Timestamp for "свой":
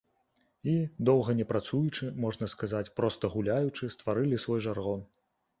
4.47-4.59